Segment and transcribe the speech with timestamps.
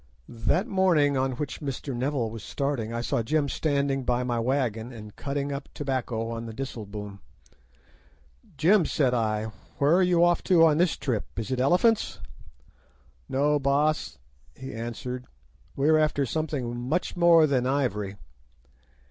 [0.27, 1.95] That morning on which Mr.
[1.95, 6.47] Neville was starting I saw Jim standing by my wagon and cutting up tobacco on
[6.47, 7.19] the disselboom.
[8.57, 11.25] "'Jim,' said I, 'where are you off to this trip?
[11.37, 12.17] It is elephants?'
[13.29, 14.17] "'No, Baas,'
[14.55, 15.27] he answered,
[15.75, 18.15] 'we are after something worth much more than ivory.